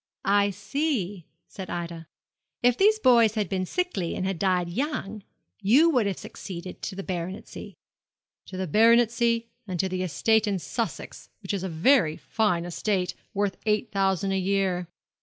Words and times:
'I 0.25 0.49
see,' 0.49 1.27
said 1.47 1.69
Ida. 1.69 2.07
'If 2.63 2.75
these 2.75 2.97
boys 2.97 3.35
had 3.35 3.47
been 3.47 3.67
sickly 3.67 4.15
and 4.15 4.25
had 4.25 4.39
died 4.39 4.67
young, 4.67 5.21
you 5.61 5.91
would 5.91 6.07
have 6.07 6.17
succeeded 6.17 6.81
to 6.81 6.95
the 6.95 7.03
baronetcy.' 7.03 7.75
'To 8.47 8.57
the 8.57 8.65
baronetcy 8.67 9.51
and 9.67 9.79
to 9.79 9.87
the 9.87 10.01
estate 10.01 10.47
in 10.47 10.57
Sussex, 10.57 11.29
which 11.43 11.53
is 11.53 11.61
a 11.61 11.69
very 11.69 12.17
fine 12.17 12.65
estate, 12.65 13.13
worth 13.35 13.57
eight 13.67 13.91
thousand 13.91 14.31
a 14.31 14.39
year.' 14.39 14.87